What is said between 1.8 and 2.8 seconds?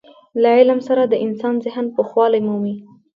پوخوالی مومي.